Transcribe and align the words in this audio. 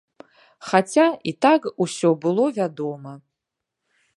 Хаця 0.69 1.03
і 1.31 1.33
так 1.47 1.67
усё 1.85 2.09
было 2.25 2.45
вядома. 2.59 3.11